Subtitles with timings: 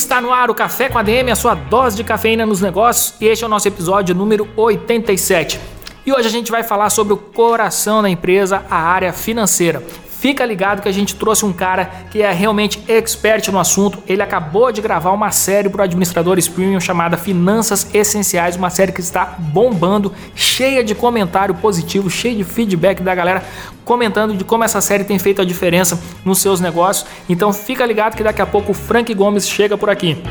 [0.00, 3.26] Está no ar o Café com ADM, a sua dose de cafeína nos negócios, e
[3.26, 5.60] este é o nosso episódio número 87.
[6.06, 9.82] E hoje a gente vai falar sobre o coração da empresa, a área financeira.
[10.20, 14.02] Fica ligado que a gente trouxe um cara que é realmente expert no assunto.
[14.06, 19.00] Ele acabou de gravar uma série para administradores premium chamada Finanças Essenciais, uma série que
[19.00, 23.42] está bombando, cheia de comentário positivo, cheia de feedback da galera
[23.82, 27.08] comentando de como essa série tem feito a diferença nos seus negócios.
[27.26, 30.22] Então fica ligado que daqui a pouco o Frank Gomes chega por aqui.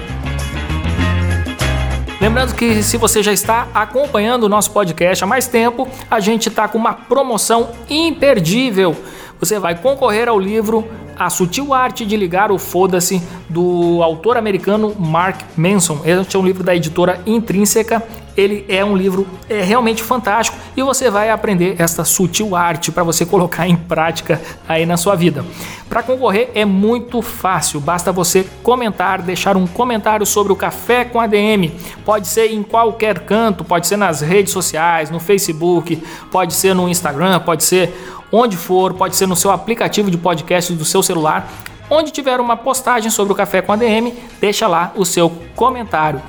[2.22, 6.48] Lembrando que se você já está acompanhando o nosso podcast há mais tempo, a gente
[6.48, 8.96] está com uma promoção imperdível
[9.40, 10.86] você vai concorrer ao livro
[11.18, 16.02] A Sutil Arte de Ligar o Foda-se do autor americano Mark Manson.
[16.04, 18.04] Este é um livro da editora Intrínseca.
[18.40, 23.04] Ele é um livro é realmente fantástico e você vai aprender esta sutil arte para
[23.04, 25.44] você colocar em prática aí na sua vida.
[25.90, 31.20] Para concorrer é muito fácil, basta você comentar, deixar um comentário sobre o Café com
[31.20, 31.70] ADM.
[32.06, 36.02] Pode ser em qualquer canto, pode ser nas redes sociais, no Facebook,
[36.32, 37.94] pode ser no Instagram, pode ser
[38.32, 41.52] onde for, pode ser no seu aplicativo de podcast do seu celular.
[41.90, 46.22] Onde tiver uma postagem sobre o Café com ADM, deixa lá o seu comentário.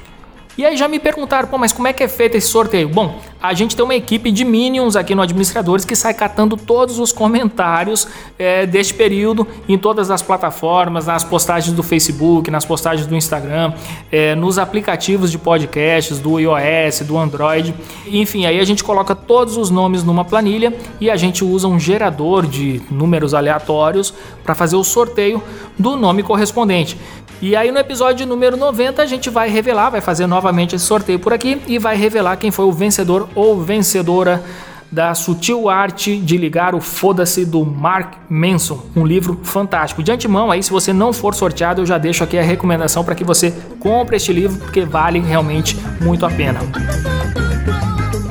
[0.61, 2.87] E aí já me perguntaram, pô, mas como é que é feito esse sorteio?
[2.87, 6.99] Bom, a gente tem uma equipe de Minions aqui no Administradores que sai catando todos
[6.99, 8.07] os comentários
[8.39, 13.73] é, deste período em todas as plataformas, nas postagens do Facebook, nas postagens do Instagram,
[14.13, 17.75] é, nos aplicativos de podcasts do iOS, do Android.
[18.07, 21.79] Enfim, aí a gente coloca todos os nomes numa planilha e a gente usa um
[21.79, 24.13] gerador de números aleatórios
[24.45, 25.43] para fazer o sorteio
[25.79, 26.99] do nome correspondente.
[27.43, 31.19] E aí no episódio número 90 a gente vai revelar, vai fazer novamente esse sorteio
[31.19, 34.43] por aqui e vai revelar quem foi o vencedor ou vencedora
[34.91, 40.03] da sutil arte de ligar o foda-se do Mark Manson, um livro fantástico.
[40.03, 43.15] De antemão, aí se você não for sorteado, eu já deixo aqui a recomendação para
[43.15, 46.61] que você compre este livro porque vale realmente muito a pena.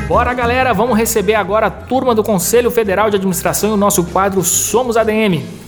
[0.07, 4.03] Bora galera, vamos receber agora a turma do Conselho Federal de Administração e o nosso
[4.05, 5.58] quadro Somos ADM.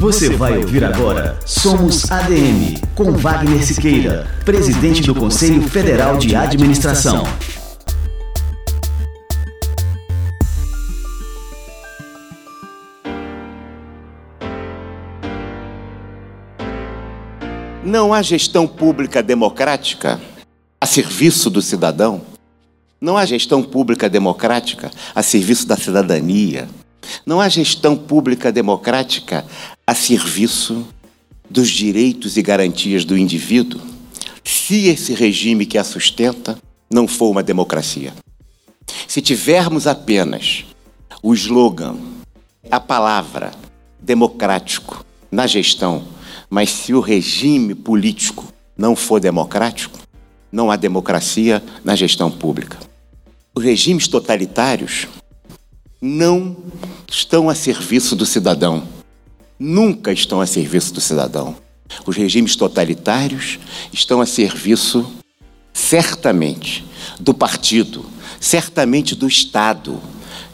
[0.00, 7.22] Você vai ouvir agora Somos ADM, com Wagner Siqueira, presidente do Conselho Federal de Administração.
[17.84, 20.18] Não há gestão pública democrática
[20.80, 22.22] a serviço do cidadão?
[22.98, 26.66] Não há gestão pública democrática a serviço da cidadania?
[27.26, 29.44] Não há gestão pública democrática
[29.90, 30.86] a serviço
[31.50, 33.80] dos direitos e garantias do indivíduo
[34.44, 36.56] se esse regime que a sustenta
[36.88, 38.14] não for uma democracia.
[39.08, 40.64] Se tivermos apenas
[41.20, 41.96] o slogan,
[42.70, 43.50] a palavra
[43.98, 46.04] democrático na gestão,
[46.48, 48.46] mas se o regime político
[48.78, 49.98] não for democrático,
[50.52, 52.78] não há democracia na gestão pública.
[53.52, 55.08] Os regimes totalitários
[56.00, 56.56] não
[57.10, 58.99] estão a serviço do cidadão.
[59.62, 61.54] Nunca estão a serviço do cidadão.
[62.06, 63.58] Os regimes totalitários
[63.92, 65.06] estão a serviço,
[65.70, 66.82] certamente,
[67.20, 68.06] do partido,
[68.40, 70.00] certamente do Estado,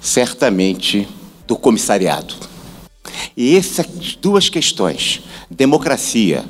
[0.01, 1.07] certamente
[1.47, 2.35] do comissariado.
[3.37, 6.45] E essas duas questões, democracia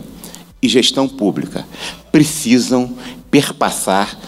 [0.63, 1.67] e gestão pública,
[2.11, 2.97] precisam
[3.31, 4.19] perpassar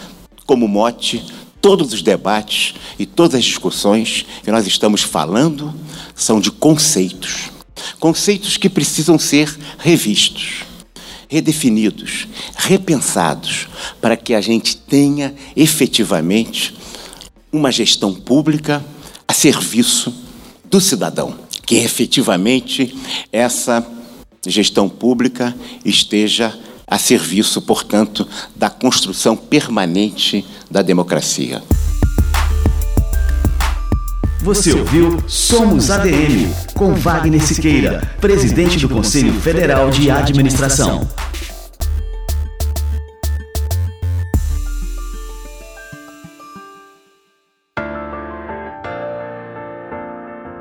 [0.45, 1.25] como mote
[1.59, 5.73] todos os debates e todas as discussões que nós estamos falando
[6.13, 7.49] são de conceitos.
[7.99, 10.63] Conceitos que precisam ser revistos,
[11.27, 13.67] redefinidos, repensados,
[14.01, 16.75] para que a gente tenha efetivamente
[17.51, 18.83] uma gestão pública
[19.27, 20.13] a serviço
[20.65, 21.35] do cidadão.
[21.65, 22.95] Que efetivamente
[23.31, 23.85] essa
[24.45, 25.55] gestão pública
[25.85, 26.57] esteja
[26.87, 31.61] a serviço, portanto, da construção permanente da democracia.
[34.41, 41.05] Você ouviu Somos ADM, com Wagner Siqueira, presidente do Conselho Federal de Administração.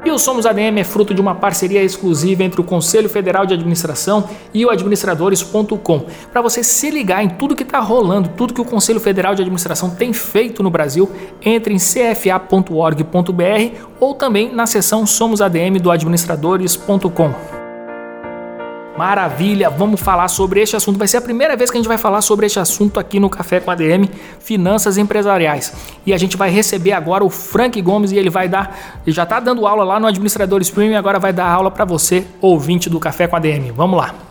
[0.09, 3.53] E o Somos ADM é fruto de uma parceria exclusiva entre o Conselho Federal de
[3.53, 4.25] Administração
[4.55, 6.07] e o administradores.com.
[6.33, 9.43] Para você se ligar em tudo que está rolando, tudo que o Conselho Federal de
[9.43, 11.11] Administração tem feito no Brasil,
[11.43, 13.05] entre em cfa.org.br
[14.01, 17.58] ou também na seção Somos ADM do administradores.com.
[18.99, 20.99] Maravilha, vamos falar sobre este assunto.
[20.99, 23.31] Vai ser a primeira vez que a gente vai falar sobre este assunto aqui no
[23.31, 24.11] Café com a DM,
[24.41, 25.73] finanças empresariais.
[26.05, 29.23] E a gente vai receber agora o Frank Gomes e ele vai dar, ele já
[29.23, 32.91] está dando aula lá no Administradores Premium e agora vai dar aula para você, ouvinte
[32.91, 33.71] do Café com a DM.
[33.71, 34.28] Vamos lá.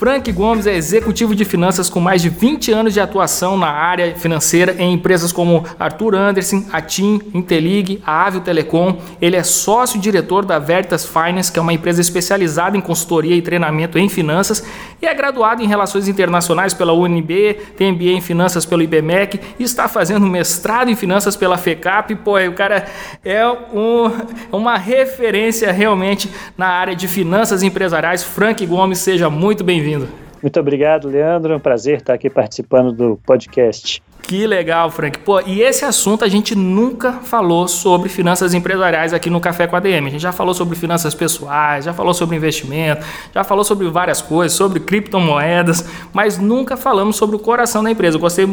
[0.00, 4.16] Frank Gomes é executivo de finanças com mais de 20 anos de atuação na área
[4.16, 8.96] financeira em empresas como Arthur Anderson, a TIM, Intelig, a Avio Telecom.
[9.20, 13.98] Ele é sócio-diretor da Veritas Finance, que é uma empresa especializada em consultoria e treinamento
[13.98, 14.64] em finanças,
[15.02, 19.62] e é graduado em Relações Internacionais pela UNB, tem MBA em Finanças pelo IBMEC e
[19.62, 22.14] está fazendo mestrado em Finanças pela FECAP.
[22.16, 22.86] Pô, o cara
[23.22, 24.10] é um,
[24.50, 28.24] uma referência realmente na área de finanças empresariais.
[28.24, 30.08] Frank Gomes, seja muito bem-vindo bem-vindo.
[30.42, 31.52] Muito obrigado, Leandro.
[31.52, 34.02] É um prazer estar aqui participando do podcast.
[34.22, 35.18] Que legal, Frank.
[35.18, 39.76] Pô, e esse assunto a gente nunca falou sobre finanças empresariais aqui no Café com
[39.76, 40.06] a DM.
[40.06, 43.04] A gente já falou sobre finanças pessoais, já falou sobre investimento,
[43.34, 48.16] já falou sobre várias coisas, sobre criptomoedas, mas nunca falamos sobre o coração da empresa.
[48.16, 48.48] Eu gostei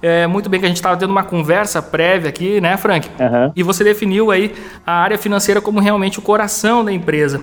[0.00, 3.08] é, muito bem que a gente estava tendo uma conversa prévia aqui, né, Frank?
[3.18, 3.52] Uhum.
[3.56, 4.54] E você definiu aí
[4.86, 7.42] a área financeira como realmente o coração da empresa.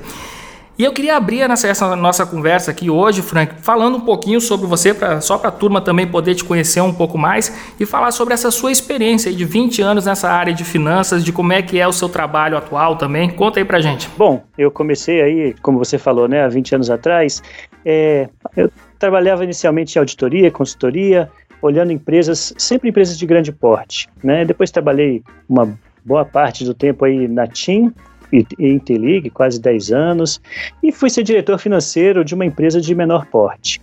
[0.80, 4.94] E eu queria abrir essa nossa conversa aqui hoje, Frank, falando um pouquinho sobre você,
[4.94, 8.34] pra, só para a turma também poder te conhecer um pouco mais e falar sobre
[8.34, 11.86] essa sua experiência de 20 anos nessa área de finanças, de como é que é
[11.86, 13.30] o seu trabalho atual também.
[13.30, 14.10] Conta aí para gente.
[14.18, 17.44] Bom, eu comecei aí, como você falou, né, há 20 anos atrás,
[17.84, 21.30] é, eu trabalhava inicialmente em auditoria, consultoria,
[21.62, 24.46] olhando empresas, sempre empresas de grande porte, né?
[24.46, 27.94] Depois trabalhei uma boa parte do tempo aí na TIM,
[28.32, 30.42] Intelig, quase 10 anos,
[30.84, 33.82] e fui ser diretor financeiro de uma empresa de menor porte.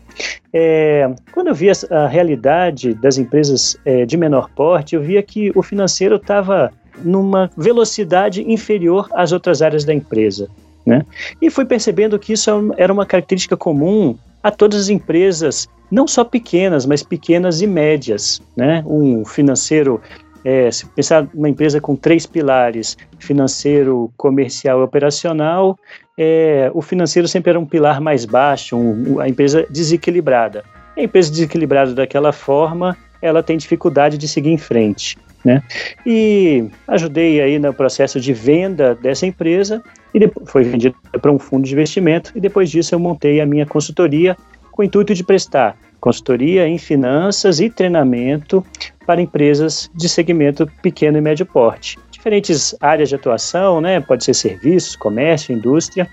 [0.53, 5.23] É, quando eu vi a, a realidade das empresas é, de menor porte, eu via
[5.23, 6.73] que o financeiro estava
[7.05, 10.49] numa velocidade inferior às outras áreas da empresa.
[10.85, 11.05] Né?
[11.43, 16.25] E fui percebendo que isso era uma característica comum a todas as empresas, não só
[16.25, 18.41] pequenas, mas pequenas e médias.
[18.57, 18.85] Né?
[18.87, 20.01] Um financeiro
[20.47, 25.77] é, se pensar numa empresa com três pilares, financeiro, comercial e operacional,
[26.17, 30.63] é, o financeiro sempre era um pilar mais baixo, um, a empresa desequilibrada.
[30.97, 35.19] A empresa desequilibrada daquela forma, ela tem dificuldade de seguir em frente.
[35.45, 35.61] Né?
[36.07, 39.83] E ajudei aí no processo de venda dessa empresa
[40.15, 43.47] e depois foi vendida para um fundo de investimento e depois disso eu montei a
[43.47, 44.37] minha consultoria
[44.71, 48.65] com o intuito de prestar consultoria em finanças e treinamento
[49.07, 51.99] para empresas de segmento pequeno e médio porte.
[52.11, 54.01] Diferentes áreas de atuação, né?
[54.01, 56.09] Pode ser serviços, comércio, indústria,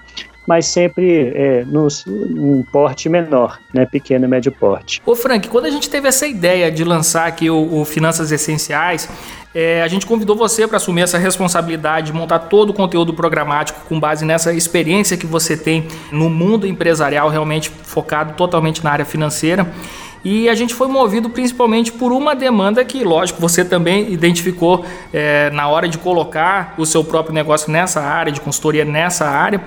[0.48, 5.02] mas sempre é, no, num porte menor, né, pequeno e médio porte.
[5.06, 9.10] Ô Frank, quando a gente teve essa ideia de lançar aqui o, o Finanças Essenciais,
[9.54, 13.82] é, a gente convidou você para assumir essa responsabilidade de montar todo o conteúdo programático
[13.88, 19.06] com base nessa experiência que você tem no mundo empresarial, realmente focado totalmente na área
[19.06, 19.72] financeira.
[20.24, 25.50] E a gente foi movido principalmente por uma demanda que, lógico, você também identificou é,
[25.50, 29.62] na hora de colocar o seu próprio negócio nessa área, de consultoria nessa área,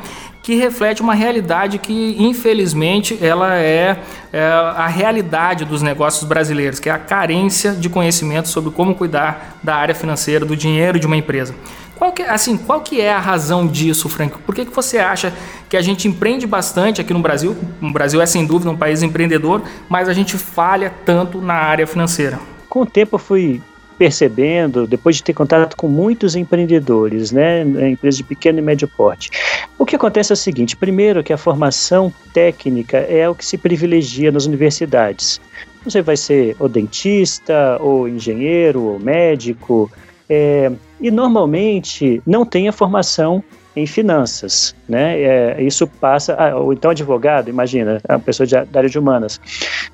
[0.46, 3.98] que reflete uma realidade que, infelizmente, ela é,
[4.32, 9.58] é, a realidade dos negócios brasileiros, que é a carência de conhecimento sobre como cuidar
[9.60, 11.52] da área financeira, do dinheiro de uma empresa.
[11.96, 14.38] Qual que, assim, qual que é a razão disso, Frank?
[14.38, 15.34] Por que, que você acha
[15.68, 17.56] que a gente empreende bastante aqui no Brasil?
[17.82, 21.88] O Brasil é sem dúvida um país empreendedor, mas a gente falha tanto na área
[21.88, 22.38] financeira.
[22.68, 23.60] Com o tempo eu fui
[23.98, 29.30] percebendo, depois de ter contato com muitos empreendedores, né, empresas de pequeno e médio porte,
[29.78, 33.58] o que acontece é o seguinte: primeiro, que a formação técnica é o que se
[33.58, 35.40] privilegia nas universidades.
[35.84, 39.90] Você vai ser ou dentista, ou engenheiro, ou médico,
[40.28, 43.42] é, e normalmente não tem a formação
[43.76, 45.20] em finanças, né?
[45.20, 49.38] É, isso passa, ou então advogado, imagina, a pessoa de, da área de humanas,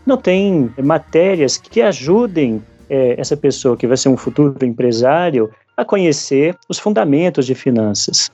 [0.07, 5.83] não tem matérias que ajudem é, essa pessoa que vai ser um futuro empresário a
[5.83, 8.31] conhecer os fundamentos de finanças.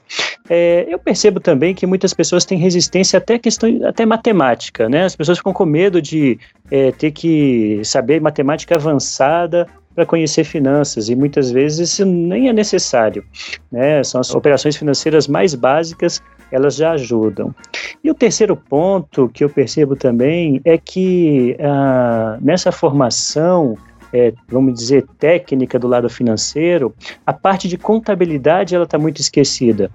[0.51, 5.05] É, eu percebo também que muitas pessoas têm resistência até questão, até matemática, né?
[5.05, 6.41] As pessoas ficam com medo de
[6.73, 12.53] é, ter que saber matemática avançada para conhecer finanças e muitas vezes isso nem é
[12.53, 13.25] necessário.
[13.71, 14.03] Né?
[14.03, 17.55] São as operações financeiras mais básicas elas já ajudam.
[18.03, 23.77] E o terceiro ponto que eu percebo também é que ah, nessa formação
[24.13, 26.95] é, vamos dizer, técnica do lado financeiro,
[27.27, 29.91] a parte de contabilidade ela está muito esquecida.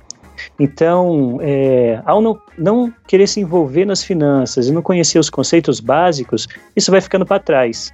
[0.60, 5.80] Então, é, ao não, não querer se envolver nas finanças e não conhecer os conceitos
[5.80, 7.94] básicos, isso vai ficando para trás.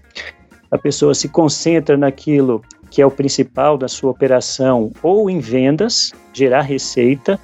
[0.72, 6.12] A pessoa se concentra naquilo que é o principal da sua operação, ou em vendas,
[6.34, 7.40] gerar receita,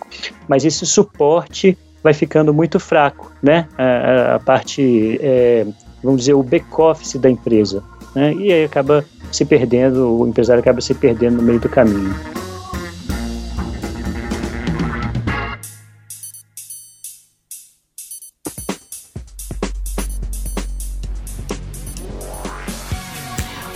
[0.48, 3.68] mas esse suporte vai ficando muito fraco, né?
[3.78, 5.66] A, a parte, é,
[6.04, 7.84] vamos dizer, o back-office da empresa.
[8.16, 8.34] Né?
[8.34, 12.16] E aí acaba se perdendo, o empresário acaba se perdendo no meio do caminho.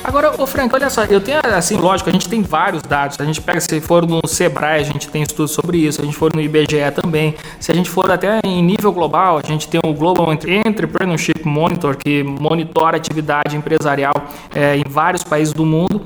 [0.03, 3.19] Agora, ô Frank, olha só, eu tenho, assim, lógico, a gente tem vários dados.
[3.19, 5.97] A gente pega, se for no Sebrae, a gente tem estudos sobre isso.
[5.97, 7.35] Se a gente for no IBGE também.
[7.59, 11.97] Se a gente for até em nível global, a gente tem o Global Entrepreneurship Monitor,
[11.97, 14.13] que monitora atividade empresarial
[14.55, 16.01] é, em vários países do mundo.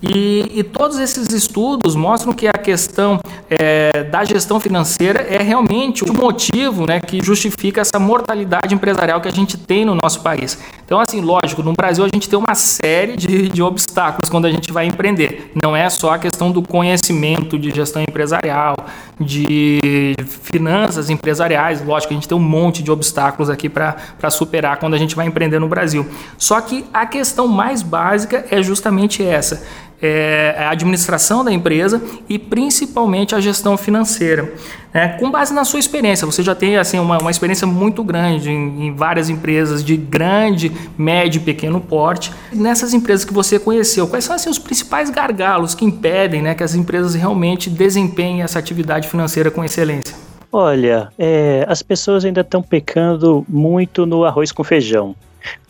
[0.00, 3.18] E, e, todos esses estudos mostram que a questão
[3.50, 9.26] é, da gestão financeira é realmente o motivo né, que justifica essa mortalidade empresarial que
[9.26, 10.56] a gente tem no nosso país.
[10.84, 14.50] Então, assim, lógico, no Brasil a gente tem uma série de, de obstáculos quando a
[14.52, 15.50] gente vai empreender.
[15.60, 18.76] Não é só a questão do conhecimento de gestão empresarial,
[19.20, 24.94] de finanças empresariais, lógico, a gente tem um monte de obstáculos aqui para superar quando
[24.94, 26.06] a gente vai empreender no Brasil.
[26.36, 29.60] Só que a questão mais básica é justamente essa
[30.00, 34.52] é, a administração da empresa e principalmente a gestão financeira.
[34.92, 38.50] É, com base na sua experiência, você já tem assim, uma, uma experiência muito grande
[38.50, 42.32] em, em, várias empresas de grande, médio e pequeno porte.
[42.52, 46.62] Nessas empresas que você conheceu, quais são assim, os principais gargalos que impedem né, que
[46.62, 50.16] as empresas realmente desempenhem essa atividade financeira com excelência?
[50.50, 55.14] Olha, é, as pessoas ainda estão pecando muito no arroz com feijão.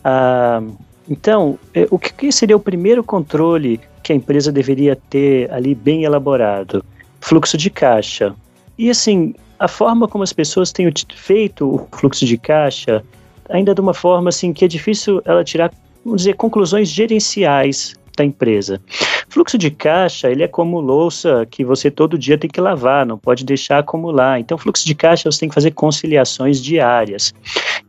[0.05, 0.63] Ah,
[1.09, 6.05] então, é, o que seria o primeiro controle que a empresa deveria ter ali bem
[6.05, 6.85] elaborado?
[7.21, 8.35] Fluxo de caixa.
[8.77, 13.03] E assim, a forma como as pessoas têm feito o fluxo de caixa
[13.49, 15.73] ainda de uma forma assim que é difícil ela tirar,
[16.05, 18.81] vamos dizer, conclusões gerenciais da empresa.
[19.29, 23.19] Fluxo de caixa, ele é como louça que você todo dia tem que lavar, não
[23.19, 24.41] pode deixar acumular.
[24.41, 27.35] Então, fluxo de caixa, você tem que fazer conciliações diárias.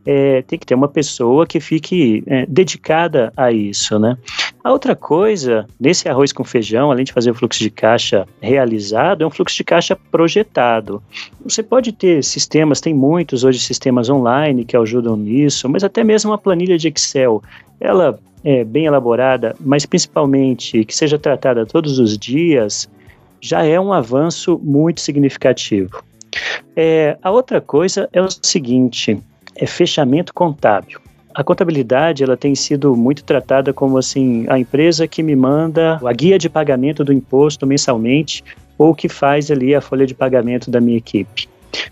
[0.04, 4.16] É, tem que ter uma pessoa que fique é, dedicada a isso, né?
[4.62, 9.24] A outra coisa, nesse arroz com feijão, além de fazer o fluxo de caixa realizado,
[9.24, 11.02] é um fluxo de caixa projetado.
[11.42, 16.30] Você pode ter sistemas, tem muitos hoje sistemas online que ajudam nisso, mas até mesmo
[16.30, 17.42] uma planilha de Excel,
[17.80, 22.88] ela é, bem elaborada, mas principalmente que seja tratada todos os dias,
[23.40, 26.02] já é um avanço muito significativo.
[26.76, 29.18] É, a outra coisa é o seguinte:
[29.54, 31.00] é fechamento contábil.
[31.32, 36.12] A contabilidade ela tem sido muito tratada como assim a empresa que me manda a
[36.12, 38.42] guia de pagamento do imposto mensalmente
[38.76, 41.48] ou que faz ali a folha de pagamento da minha equipe.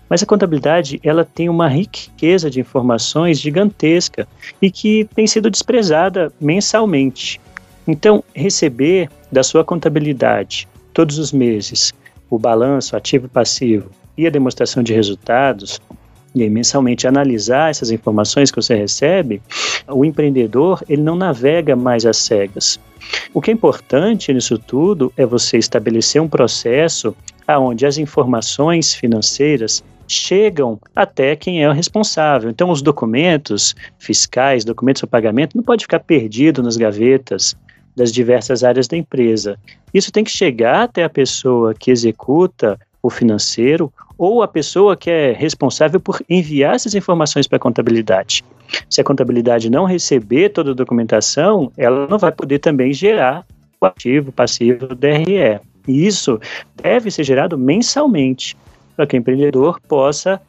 [0.09, 4.27] Mas a contabilidade, ela tem uma riqueza de informações gigantesca
[4.61, 7.39] e que tem sido desprezada mensalmente.
[7.87, 11.93] Então, receber da sua contabilidade todos os meses
[12.29, 15.79] o balanço ativo e passivo e a demonstração de resultados
[16.33, 19.41] e aí, mensalmente analisar essas informações que você recebe,
[19.87, 22.79] o empreendedor ele não navega mais às cegas.
[23.33, 27.15] O que é importante nisso tudo é você estabelecer um processo
[27.47, 32.49] aonde as informações financeiras chegam até quem é o responsável.
[32.49, 37.55] Então, os documentos fiscais, documentos para pagamento, não pode ficar perdido nas gavetas
[37.99, 39.59] das diversas áreas da empresa.
[39.93, 45.09] Isso tem que chegar até a pessoa que executa o financeiro ou a pessoa que
[45.09, 48.43] é responsável por enviar essas informações para a contabilidade.
[48.89, 53.45] Se a contabilidade não receber toda a documentação, ela não vai poder também gerar
[53.81, 55.59] o ativo, passivo, DRE.
[55.87, 56.39] E isso
[56.81, 58.55] deve ser gerado mensalmente
[58.95, 60.41] para que o empreendedor possa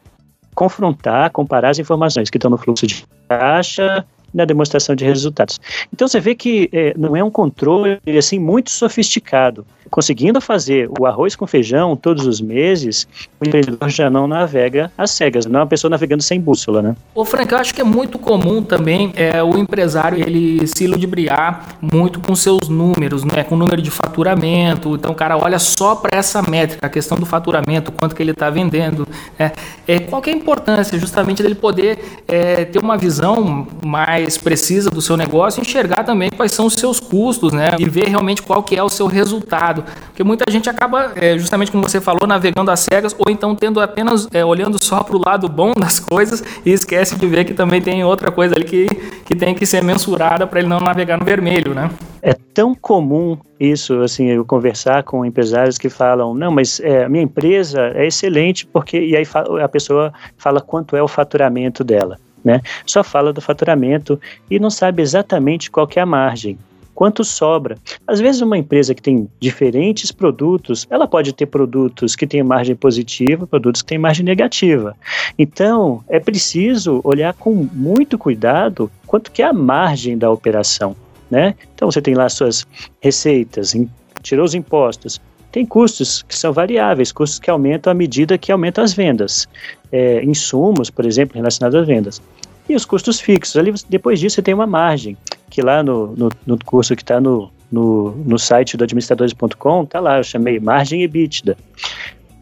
[0.54, 5.60] confrontar, comparar as informações que estão no fluxo de caixa na demonstração de resultados.
[5.92, 11.04] Então você vê que é, não é um controle assim muito sofisticado conseguindo fazer o
[11.04, 13.06] arroz com feijão todos os meses,
[13.40, 16.96] o empreendedor já não navega às cegas, não é uma pessoa navegando sem bússola, né?
[17.14, 21.76] Ô Frank, eu acho que é muito comum também é, o empresário ele se ludibriar
[21.80, 23.42] muito com seus números, né?
[23.42, 27.18] com o número de faturamento, então o cara olha só para essa métrica, a questão
[27.18, 29.06] do faturamento, quanto que ele está vendendo,
[29.38, 29.50] né?
[29.88, 34.90] é, qual é a importância justamente dele poder é, ter uma visão mais mais precisa
[34.90, 37.70] do seu negócio, enxergar também quais são os seus custos, né?
[37.78, 39.84] E ver realmente qual que é o seu resultado.
[40.06, 43.80] Porque muita gente acaba, é, justamente como você falou, navegando às cegas ou então tendo
[43.80, 47.54] apenas é, olhando só para o lado bom das coisas e esquece de ver que
[47.54, 48.86] também tem outra coisa ali que,
[49.24, 51.90] que tem que ser mensurada para ele não navegar no vermelho, né?
[52.22, 57.08] É tão comum isso, assim, eu conversar com empresários que falam, não, mas é, a
[57.08, 59.24] minha empresa é excelente porque, e aí
[59.62, 62.60] a pessoa fala quanto é o faturamento dela, né?
[62.86, 64.20] Só fala do faturamento
[64.50, 66.58] e não sabe exatamente qual é a margem
[67.00, 67.78] quanto sobra.
[68.06, 72.76] Às vezes, uma empresa que tem diferentes produtos, ela pode ter produtos que têm margem
[72.76, 74.94] positiva, produtos que têm margem negativa.
[75.38, 80.94] Então, é preciso olhar com muito cuidado quanto que é a margem da operação.
[81.30, 81.54] Né?
[81.74, 82.66] Então, você tem lá suas
[83.00, 83.74] receitas,
[84.22, 85.18] tirou os impostos,
[85.52, 89.48] tem custos que são variáveis, custos que aumentam à medida que aumentam as vendas.
[89.90, 92.22] É, insumos, por exemplo, relacionados às vendas.
[92.68, 93.56] E os custos fixos.
[93.56, 95.16] Ali, depois disso, você tem uma margem
[95.50, 99.98] que lá no, no, no curso que está no, no, no site do administradores.com, está
[99.98, 101.56] lá, eu chamei margem EBITDA.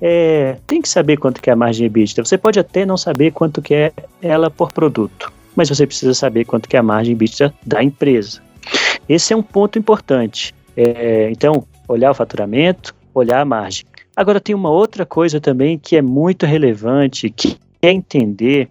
[0.00, 2.24] É, tem que saber quanto que é a margem EBITDA.
[2.24, 6.44] Você pode até não saber quanto que é ela por produto, mas você precisa saber
[6.44, 8.42] quanto que é a margem EBITDA da empresa.
[9.08, 10.54] Esse é um ponto importante.
[10.76, 13.84] É, então, olhar o faturamento, olhar a margem.
[14.16, 18.68] Agora, tem uma outra coisa também que é muito relevante, que é entender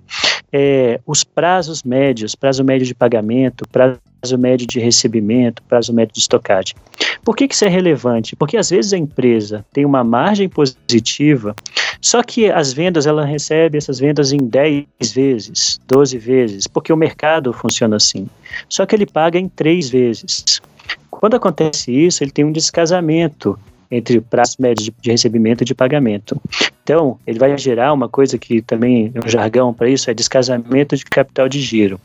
[0.51, 3.99] é, os prazos médios, prazo médio de pagamento, prazo
[4.37, 6.75] médio de recebimento, prazo médio de estocagem.
[7.23, 8.35] Por que, que isso é relevante?
[8.35, 11.55] Porque às vezes a empresa tem uma margem positiva,
[12.01, 16.97] só que as vendas, ela recebe essas vendas em 10 vezes, 12 vezes, porque o
[16.97, 18.27] mercado funciona assim.
[18.69, 20.61] Só que ele paga em 3 vezes.
[21.09, 23.57] Quando acontece isso, ele tem um descasamento
[23.89, 26.39] entre prazos médios de recebimento e de pagamento.
[26.83, 30.95] Então, ele vai gerar uma coisa que também é um jargão para isso, é descasamento
[30.95, 31.99] de capital de giro.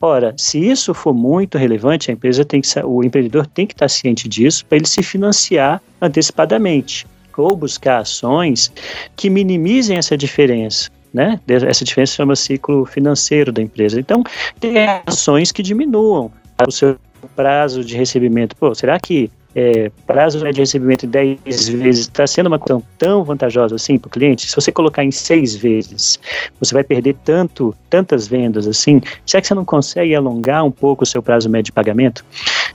[0.00, 3.88] Ora, se isso for muito relevante, a empresa tem que, o empreendedor tem que estar
[3.88, 7.06] ciente disso para ele se financiar antecipadamente
[7.36, 8.72] ou buscar ações
[9.16, 10.90] que minimizem essa diferença.
[11.12, 11.40] Né?
[11.48, 13.98] Essa diferença chama ciclo financeiro da empresa.
[13.98, 14.22] Então,
[14.60, 14.74] tem
[15.06, 16.30] ações que diminuam
[16.66, 16.98] o seu
[17.34, 18.54] prazo de recebimento.
[18.56, 23.24] Pô, será que é, prazo de recebimento de 10 vezes está sendo uma coisa tão
[23.24, 26.20] vantajosa assim para o cliente, se você colocar em 6 vezes,
[26.60, 31.02] você vai perder tanto, tantas vendas assim, será que você não consegue alongar um pouco
[31.02, 32.24] o seu prazo médio de pagamento?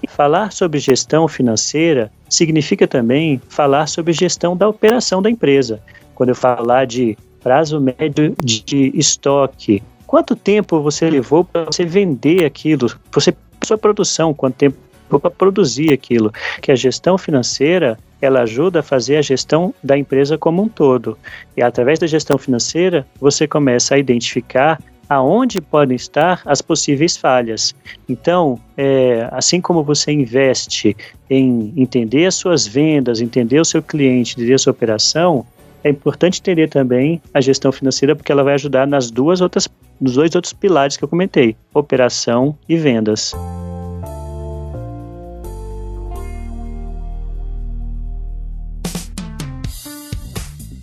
[0.02, 5.80] E falar sobre gestão financeira significa também falar sobre gestão da operação da empresa.
[6.14, 12.44] Quando eu falar de prazo médio de estoque, quanto tempo você levou para você vender
[12.44, 14.78] aquilo, você sua produção, quanto tempo
[15.20, 16.32] para produzir aquilo.
[16.62, 21.18] Que a gestão financeira ela ajuda a fazer a gestão da empresa como um todo.
[21.58, 27.76] E através da gestão financeira, você começa a identificar aonde podem estar as possíveis falhas.
[28.08, 30.96] Então, é, assim como você investe
[31.30, 35.46] em entender as suas vendas, entender o seu cliente, entender a sua operação,
[35.84, 39.68] é importante entender também a gestão financeira porque ela vai ajudar nas duas outras,
[40.00, 43.34] nos dois outros pilares que eu comentei, operação e vendas.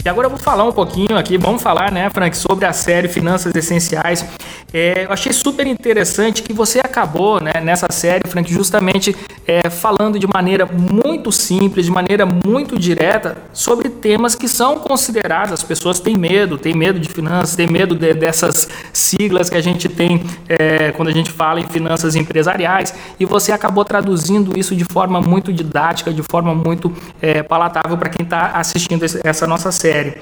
[0.03, 3.07] E agora eu vou falar um pouquinho aqui, vamos falar, né, Frank, sobre a série
[3.07, 4.25] Finanças Essenciais.
[4.73, 9.15] É, eu achei super interessante que você acabou né, nessa série, Frank, justamente
[9.47, 15.53] é, falando de maneira muito simples, de maneira muito direta, sobre temas que são considerados.
[15.53, 19.61] As pessoas têm medo, têm medo de finanças, têm medo de, dessas siglas que a
[19.61, 24.75] gente tem é, quando a gente fala em finanças empresariais, e você acabou traduzindo isso
[24.75, 29.71] de forma muito didática, de forma muito é, palatável para quem está assistindo essa nossa
[29.71, 30.15] série série.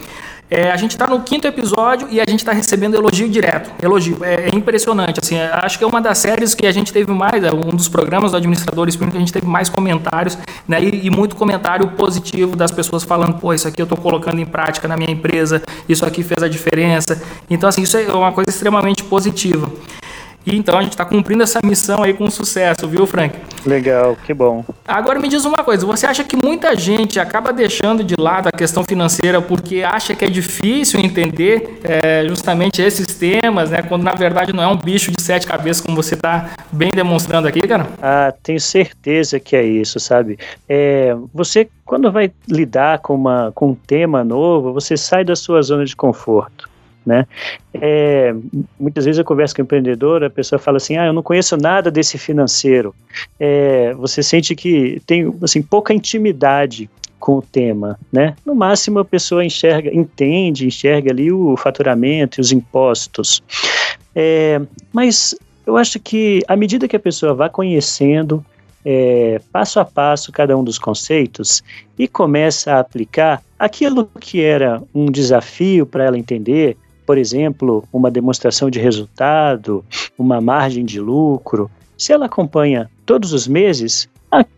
[0.50, 3.70] É, a gente está no quinto episódio e a gente está recebendo elogio direto.
[3.82, 4.24] Elogio.
[4.24, 5.20] É, é, impressionante.
[5.22, 7.76] Assim, é, acho que é uma das séries que a gente teve mais, é, um
[7.76, 10.82] dos programas do Administradores que a gente teve mais comentários, né?
[10.82, 14.46] E, e, muito comentário positivo das pessoas falando, pô, isso aqui eu estou colocando em
[14.46, 17.20] prática na minha empresa, isso aqui fez a diferença.
[17.50, 19.70] Então, assim, isso é uma coisa extremamente positiva.
[20.46, 23.38] E então a gente está cumprindo essa missão aí com sucesso, viu, Frank?
[23.66, 24.64] Legal, que bom.
[24.86, 28.52] Agora me diz uma coisa: você acha que muita gente acaba deixando de lado a
[28.52, 33.82] questão financeira porque acha que é difícil entender é, justamente esses temas, né?
[33.82, 37.46] Quando na verdade não é um bicho de sete cabeças, como você está bem demonstrando
[37.48, 37.86] aqui, cara?
[38.00, 40.38] Ah, tenho certeza que é isso, sabe?
[40.68, 45.60] É, você, quando vai lidar com, uma, com um tema novo, você sai da sua
[45.62, 46.67] zona de conforto.
[47.06, 47.26] Né?
[47.72, 48.34] É,
[48.78, 51.56] muitas vezes eu converso com o empreendedor, a pessoa fala assim, ah, eu não conheço
[51.56, 52.94] nada desse financeiro.
[53.40, 58.36] É, você sente que tem assim, pouca intimidade com o tema, né?
[58.44, 63.42] No máximo a pessoa enxerga, entende, enxerga ali o faturamento e os impostos.
[64.14, 64.60] É,
[64.92, 65.34] mas
[65.68, 68.42] Eu acho que à medida que a pessoa vai conhecendo
[68.82, 71.62] é, passo a passo cada um dos conceitos
[71.98, 76.74] e começa a aplicar aquilo que era um desafio para ela entender,
[77.08, 79.82] por exemplo, uma demonstração de resultado,
[80.18, 84.06] uma margem de lucro, se ela acompanha todos os meses,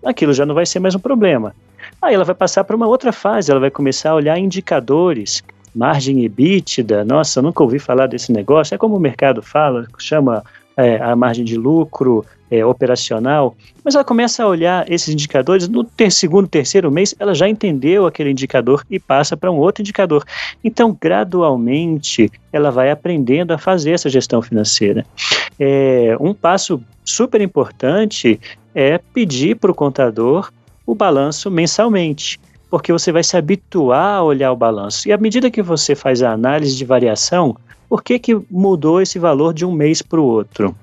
[0.05, 1.55] aquilo já não vai ser mais um problema.
[2.03, 6.25] Aí ela vai passar para uma outra fase, ela vai começar a olhar indicadores, margem
[6.25, 10.43] EBITDA, nossa, nunca ouvi falar desse negócio, é como o mercado fala, chama
[10.77, 15.85] é, a margem de lucro é, operacional, mas ela começa a olhar esses indicadores, no
[15.85, 20.25] ter, segundo, terceiro mês, ela já entendeu aquele indicador e passa para um outro indicador.
[20.63, 25.07] Então, gradualmente, ela vai aprendendo a fazer essa gestão financeira.
[25.59, 28.41] É, um passo super importante
[28.75, 30.51] é pedir para o contador
[30.87, 32.39] o balanço mensalmente
[32.71, 35.09] porque você vai se habituar a olhar o balanço.
[35.09, 37.57] E à medida que você faz a análise de variação,
[37.89, 40.75] por que, que mudou esse valor de um mês para o outro?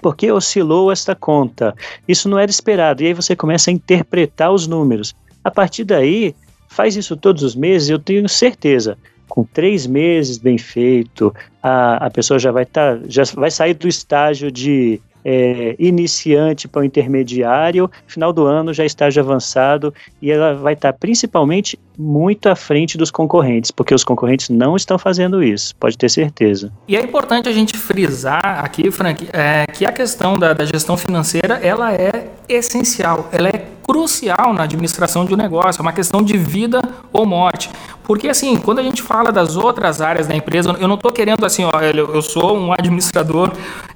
[0.00, 1.74] Por que oscilou esta conta?
[2.06, 3.02] Isso não era esperado.
[3.02, 5.14] E aí você começa a interpretar os números.
[5.42, 6.34] A partir daí,
[6.68, 8.98] faz isso todos os meses, eu tenho certeza.
[9.28, 13.74] Com três meses bem feito, a, a pessoa já vai estar, tá, já vai sair
[13.74, 20.30] do estágio de é, iniciante para o intermediário, final do ano já estágio avançado e
[20.30, 25.42] ela vai estar principalmente muito à frente dos concorrentes, porque os concorrentes não estão fazendo
[25.42, 26.72] isso, pode ter certeza.
[26.86, 30.96] E é importante a gente frisar aqui, Frank, é, que a questão da, da gestão
[30.96, 36.22] financeira ela é essencial, ela é crucial na administração de um negócio, é uma questão
[36.22, 36.80] de vida
[37.12, 37.70] ou morte.
[38.06, 41.44] Porque, assim, quando a gente fala das outras áreas da empresa, eu não estou querendo,
[41.44, 43.50] assim, ó, eu sou um administrador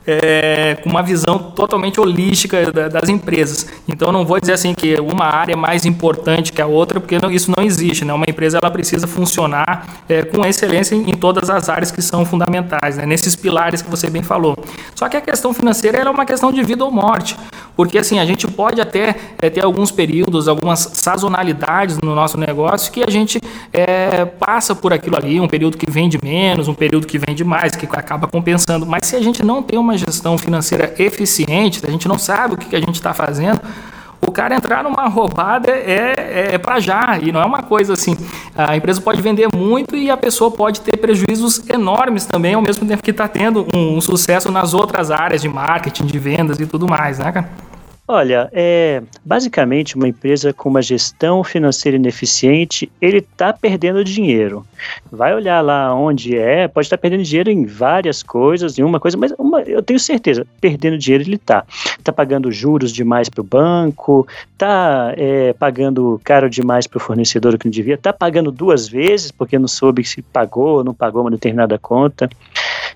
[0.06, 3.66] é, com uma visão totalmente holística das empresas.
[3.88, 7.18] Então, não vou dizer, assim, que uma área é mais importante que a outra, porque
[7.30, 8.12] isso não existe, né?
[8.12, 12.96] Uma empresa, ela precisa funcionar é, com excelência em, todas as áreas que são fundamentais,
[12.96, 13.06] né?
[13.06, 14.56] Nesses pilares que você bem falou.
[14.94, 17.36] Só que a questão financeira, é uma questão de vida ou morte.
[17.76, 22.92] Porque, assim, a gente pode até é, ter alguns períodos, algumas sazonalidades no nosso negócio
[22.92, 23.40] que a gente
[23.72, 27.76] é, passa por aquilo ali, um período que vende menos, um período que vende mais,
[27.76, 28.84] que acaba compensando.
[28.84, 32.56] Mas se a gente não tem uma gestão financeira eficiente, a gente não sabe o
[32.56, 33.60] que, que a gente está fazendo,
[34.26, 37.94] o cara entrar numa roubada é, é, é para já, e não é uma coisa
[37.94, 38.16] assim.
[38.54, 42.86] A empresa pode vender muito e a pessoa pode ter prejuízos enormes também, ao mesmo
[42.86, 46.66] tempo que está tendo um, um, sucesso nas outras áreas de marketing, de vendas e
[46.66, 47.50] tudo mais, né, cara?
[48.12, 54.66] Olha, é basicamente uma empresa com uma gestão financeira ineficiente, ele está perdendo dinheiro.
[55.12, 58.98] Vai olhar lá onde é, pode estar tá perdendo dinheiro em várias coisas, em uma
[58.98, 61.64] coisa, mas uma, eu tenho certeza, perdendo dinheiro ele está.
[61.96, 67.56] Está pagando juros demais para o banco, está é, pagando caro demais para o fornecedor
[67.56, 71.22] que não devia, está pagando duas vezes porque não soube se pagou ou não pagou
[71.22, 72.28] uma determinada conta.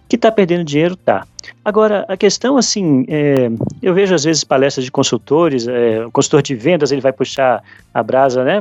[0.09, 1.27] Que está perdendo dinheiro, tá.
[1.65, 3.51] Agora, a questão, assim, é,
[3.83, 7.63] eu vejo às vezes palestras de consultores, é, o consultor de vendas, ele vai puxar
[7.93, 8.61] a brasa, né,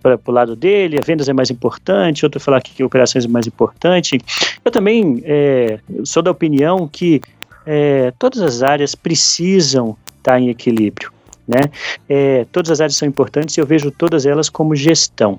[0.00, 4.20] para o lado dele, vendas é mais importante, outro falar que operações é mais importante.
[4.64, 7.20] Eu também é, sou da opinião que
[7.66, 11.15] é, todas as áreas precisam estar tá em equilíbrio.
[11.46, 11.60] Né?
[12.08, 15.38] É, todas as áreas são importantes e eu vejo todas elas como gestão.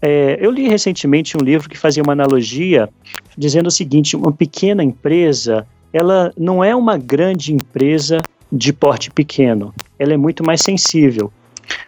[0.00, 2.88] É, eu li recentemente um livro que fazia uma analogia
[3.36, 8.20] dizendo o seguinte: uma pequena empresa, ela não é uma grande empresa
[8.52, 11.32] de porte pequeno, ela é muito mais sensível.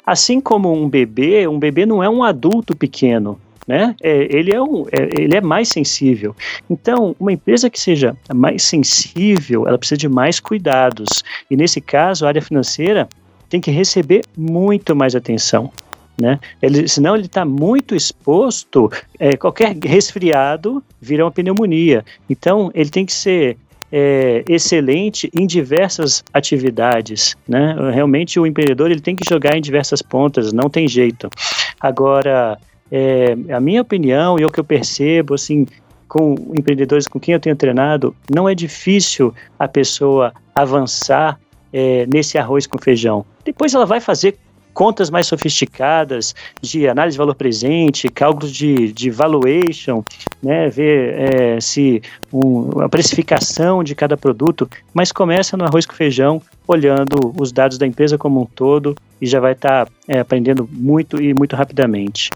[0.05, 3.95] Assim como um bebê, um bebê não é um adulto pequeno, né?
[4.03, 6.35] É, ele, é um, é, ele é mais sensível.
[6.69, 11.23] Então, uma empresa que seja mais sensível, ela precisa de mais cuidados.
[11.51, 13.09] E nesse caso, a área financeira
[13.51, 15.71] tem que receber muito mais atenção.
[16.19, 16.39] Né?
[16.63, 22.05] Ele, senão ele está muito exposto, é, qualquer resfriado vira uma pneumonia.
[22.29, 23.57] Então ele tem que ser
[23.91, 27.75] é, excelente em diversas atividades, né?
[27.93, 31.29] Realmente o empreendedor ele tem que jogar em diversas pontas, não tem jeito.
[31.81, 32.59] Agora,
[32.93, 35.67] é, a minha opinião e o que eu percebo, assim,
[36.07, 41.41] com empreendedores com quem eu tenho treinado, não é difícil a pessoa avançar
[41.73, 43.25] é, nesse arroz com feijão.
[43.51, 44.39] Depois ela vai fazer
[44.73, 50.05] contas mais sofisticadas de análise de valor presente, cálculos de, de valuation,
[50.41, 52.01] né, ver é, se
[52.33, 57.77] um, a precificação de cada produto, mas começa no arroz com feijão, olhando os dados
[57.77, 61.57] da empresa como um todo e já vai estar tá, é, aprendendo muito e muito
[61.57, 62.31] rapidamente.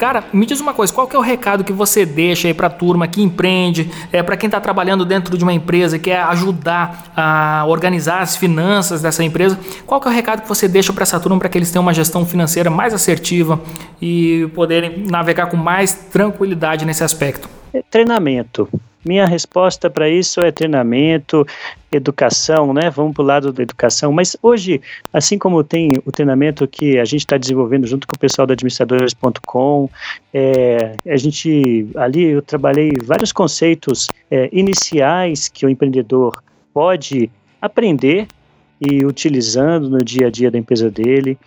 [0.00, 2.68] Cara, me diz uma coisa, qual que é o recado que você deixa aí para
[2.68, 6.22] a turma que empreende, é, para quem está trabalhando dentro de uma empresa e quer
[6.22, 9.60] ajudar a organizar as finanças dessa empresa?
[9.86, 11.82] Qual que é o recado que você deixa para essa turma para que eles tenham
[11.82, 13.60] uma gestão financeira mais assertiva
[14.00, 17.46] e poderem navegar com mais tranquilidade nesse aspecto?
[17.74, 18.70] É treinamento.
[19.04, 21.46] Minha resposta para isso é treinamento,
[21.90, 22.90] educação, né?
[22.90, 24.12] Vamos para o lado da educação.
[24.12, 24.80] Mas hoje,
[25.12, 28.52] assim como tem o treinamento que a gente está desenvolvendo junto com o pessoal da
[28.52, 29.88] administradores.com,
[30.34, 38.28] é, a gente ali eu trabalhei vários conceitos é, iniciais que o empreendedor pode aprender
[38.80, 41.38] e utilizando no dia a dia da empresa dele.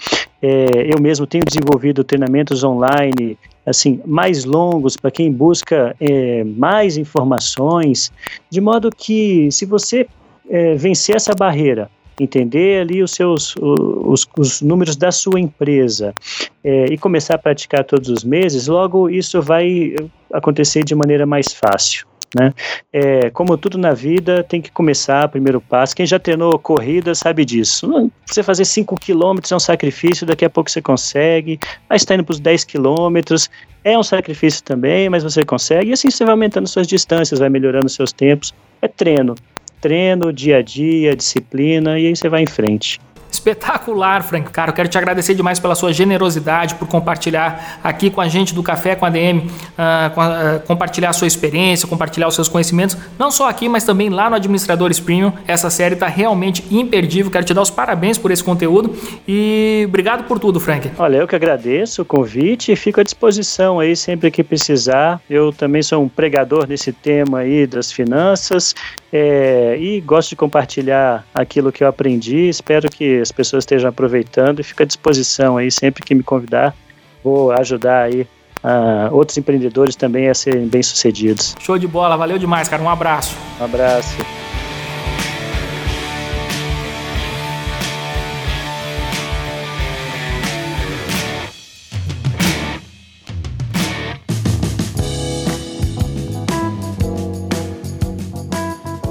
[0.45, 6.97] É, eu mesmo tenho desenvolvido treinamentos online assim mais longos para quem busca é, mais
[6.97, 8.11] informações,
[8.49, 10.05] de modo que se você
[10.49, 16.13] é, vencer essa barreira, entender ali os seus os, os números da sua empresa
[16.61, 19.95] é, e começar a praticar todos os meses, logo isso vai
[20.29, 22.05] acontecer de maneira mais fácil.
[22.35, 22.51] Né?
[22.91, 25.95] É, como tudo na vida, tem que começar, primeiro passo.
[25.95, 28.11] Quem já treinou corrida sabe disso.
[28.25, 31.59] Você fazer 5 quilômetros é um sacrifício, daqui a pouco você consegue.
[31.89, 33.49] Aí está indo para os 10 quilômetros,
[33.83, 35.91] é um sacrifício também, mas você consegue.
[35.91, 38.53] E assim você vai aumentando suas distâncias, vai melhorando seus tempos.
[38.81, 39.35] É treino.
[39.79, 42.99] Treino, dia a dia, disciplina, e aí você vai em frente.
[43.33, 44.51] Espetacular, Frank.
[44.51, 48.53] Cara, eu quero te agradecer demais pela sua generosidade, por compartilhar aqui com a gente
[48.53, 52.27] do Café com a DM, uh, ah, com a, uh, compartilhar a sua experiência, compartilhar
[52.27, 55.33] os seus conhecimentos, não só aqui, mas também lá no Administradores Premium.
[55.47, 57.31] Essa série está realmente imperdível.
[57.31, 58.95] Quero te dar os parabéns por esse conteúdo
[59.27, 60.91] e obrigado por tudo, Frank.
[60.99, 65.19] Olha, eu que agradeço o convite e fico à disposição aí sempre que precisar.
[65.27, 68.75] Eu também sou um pregador nesse tema aí das finanças
[69.15, 72.49] é, e gosto de compartilhar aquilo que eu aprendi.
[72.49, 76.75] Espero que as pessoas estejam aproveitando e fico à disposição aí sempre que me convidar.
[77.23, 78.21] Vou ajudar aí
[78.63, 81.55] uh, outros empreendedores também a serem bem-sucedidos.
[81.59, 82.81] Show de bola, valeu demais, cara.
[82.81, 83.37] Um abraço.
[83.61, 84.42] Um abraço.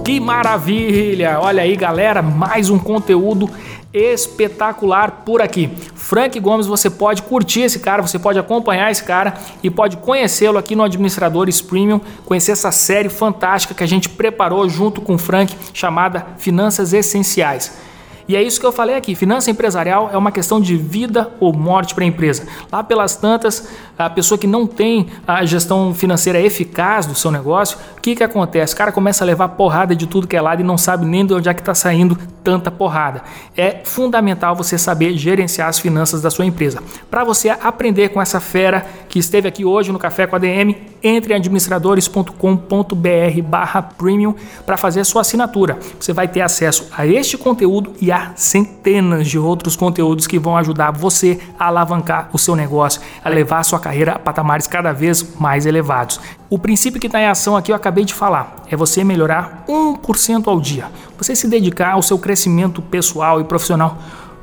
[0.04, 1.38] Que maravilha!
[1.40, 3.48] Olha aí, galera, mais um conteúdo
[3.94, 5.70] espetacular por aqui.
[5.94, 10.58] Frank Gomes, você pode curtir esse cara, você pode acompanhar esse cara e pode conhecê-lo
[10.58, 15.18] aqui no Administradores Premium, conhecer essa série fantástica que a gente preparou junto com o
[15.18, 17.72] Frank, chamada Finanças Essenciais.
[18.28, 21.52] E é isso que eu falei aqui: finança empresarial é uma questão de vida ou
[21.52, 22.46] morte para a empresa.
[22.70, 27.78] Lá pelas tantas, a pessoa que não tem a gestão financeira eficaz do seu negócio,
[27.96, 28.74] o que, que acontece?
[28.74, 31.24] O cara começa a levar porrada de tudo que é lado e não sabe nem
[31.24, 33.22] de onde é que está saindo tanta porrada.
[33.56, 36.82] É fundamental você saber gerenciar as finanças da sua empresa.
[37.10, 40.91] Para você aprender com essa fera que esteve aqui hoje no Café com a DM,
[41.02, 44.34] entre em administradores.com.br barra premium
[44.64, 45.78] para fazer a sua assinatura.
[45.98, 50.56] Você vai ter acesso a este conteúdo e a centenas de outros conteúdos que vão
[50.56, 54.92] ajudar você a alavancar o seu negócio, a levar a sua carreira a patamares cada
[54.92, 56.20] vez mais elevados.
[56.48, 60.46] O princípio que está em ação aqui eu acabei de falar é você melhorar 1%
[60.46, 60.86] ao dia.
[61.16, 63.96] Você se dedicar ao seu crescimento pessoal e profissional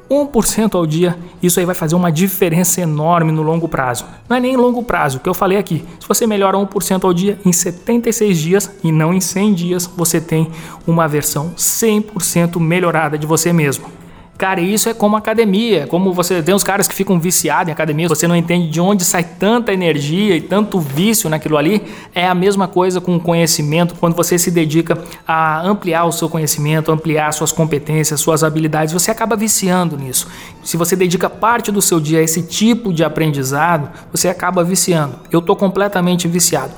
[0.10, 4.06] 1% ao dia, isso aí vai fazer uma diferença enorme no longo prazo.
[4.28, 5.86] Não é nem longo prazo, que eu falei aqui.
[6.00, 10.20] Se você melhora 1% ao dia, em 76 dias e não em 100 dias, você
[10.20, 10.50] tem
[10.88, 13.99] uma versão 100% melhorada de você mesmo.
[14.40, 18.08] Cara, isso é como academia, como você tem os caras que ficam viciados em academia,
[18.08, 21.84] você não entende de onde sai tanta energia e tanto vício naquilo ali.
[22.16, 24.98] É a mesma coisa com o conhecimento, quando você se dedica
[25.28, 30.26] a ampliar o seu conhecimento, ampliar suas competências, suas habilidades, você acaba viciando nisso.
[30.64, 35.20] Se você dedica parte do seu dia a esse tipo de aprendizado, você acaba viciando.
[35.30, 36.72] Eu estou completamente viciado.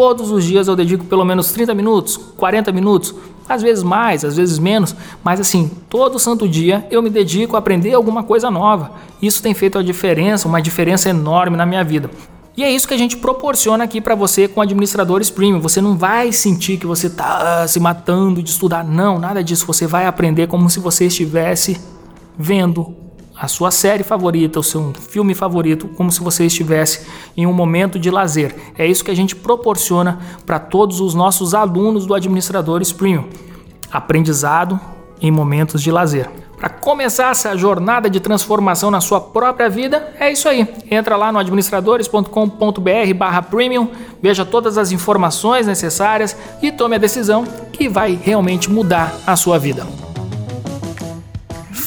[0.00, 3.14] Todos os dias eu dedico pelo menos 30 minutos, 40 minutos
[3.46, 7.58] às vezes mais, às vezes menos, mas assim, todo santo dia eu me dedico a
[7.58, 8.92] aprender alguma coisa nova.
[9.20, 12.10] Isso tem feito a diferença, uma diferença enorme na minha vida.
[12.56, 15.60] E é isso que a gente proporciona aqui para você com administradores premium.
[15.60, 19.66] Você não vai sentir que você está se matando de estudar, não, nada disso.
[19.66, 21.78] Você vai aprender como se você estivesse
[22.38, 22.96] vendo
[23.40, 27.98] a sua série favorita, o seu filme favorito, como se você estivesse em um momento
[27.98, 28.54] de lazer.
[28.76, 33.24] É isso que a gente proporciona para todos os nossos alunos do Administradores Premium.
[33.90, 34.78] Aprendizado
[35.22, 36.28] em momentos de lazer.
[36.58, 40.68] Para começar essa jornada de transformação na sua própria vida, é isso aí.
[40.90, 43.88] Entra lá no administradores.com.br/premium,
[44.20, 49.58] veja todas as informações necessárias e tome a decisão que vai realmente mudar a sua
[49.58, 50.09] vida.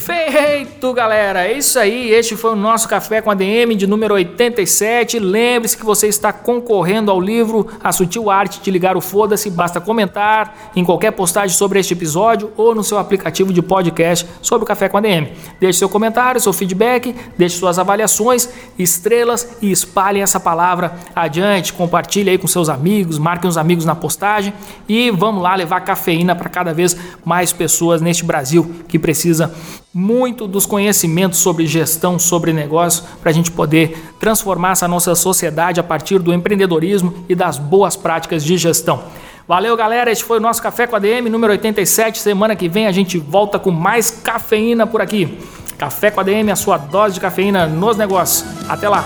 [0.04, 1.48] Feito, galera!
[1.48, 2.12] É isso aí.
[2.12, 5.18] Este foi o nosso Café com a DM de número 87.
[5.18, 9.50] Lembre-se que você está concorrendo ao livro A Sutil Arte de Ligar o Foda-se.
[9.50, 14.66] Basta comentar em qualquer postagem sobre este episódio ou no seu aplicativo de podcast sobre
[14.66, 15.32] o Café com a DM.
[15.58, 21.72] Deixe seu comentário, seu feedback, deixe suas avaliações, estrelas e espalhe essa palavra adiante.
[21.72, 24.54] Compartilhe aí com seus amigos, marquem os amigos na postagem
[24.86, 29.54] e vamos lá levar cafeína para cada vez mais pessoas neste Brasil que precisa
[29.94, 35.80] muito dos conhecimentos sobre gestão, sobre negócio, para a gente poder transformar essa nossa sociedade
[35.80, 39.04] a partir do empreendedorismo e das boas práticas de gestão.
[39.48, 40.12] Valeu, galera.
[40.12, 42.20] Este foi o nosso Café com a DM número 87.
[42.20, 45.38] Semana que vem a gente volta com mais cafeína por aqui.
[45.78, 48.46] Café com a DM, a sua dose de cafeína nos negócios.
[48.70, 49.06] Até lá.